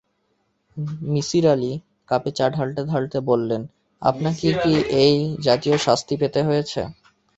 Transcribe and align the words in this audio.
নিসার 1.13 1.45
আলি 1.53 1.71
কাপে 2.09 2.31
চা 2.37 2.45
ঢালতে-ঢালতে 2.55 3.17
বললেন, 3.29 3.61
আপনাকে 4.01 4.47
কি 4.61 4.73
এই 5.01 5.15
জাতীয় 5.45 5.75
শাস্তি 5.85 6.13
পেতে 6.21 6.39
হয়েছে? 6.47 6.81